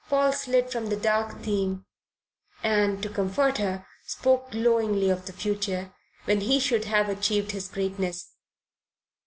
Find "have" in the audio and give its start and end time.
6.85-7.07